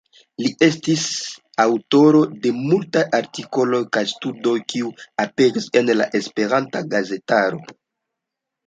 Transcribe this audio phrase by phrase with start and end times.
[0.43, 1.03] Li estis
[1.63, 4.93] aŭtoro de multaj artikoloj kaj studoj, kiuj
[5.29, 7.65] aperis en la Esperanta gazetaro.